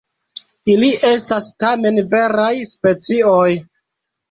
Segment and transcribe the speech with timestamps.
[0.75, 3.49] Ili estas tamen veraj specioj.